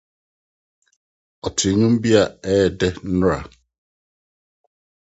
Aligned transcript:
Ɔtee 1.45 1.75
dwom 1.77 1.95
bi 2.01 2.11
a 2.21 2.23
ɛyɛ 2.49 2.65
dɛ 2.79 2.87
nnera 3.09 3.37